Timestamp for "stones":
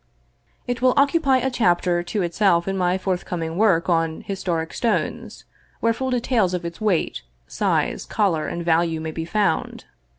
4.73-5.45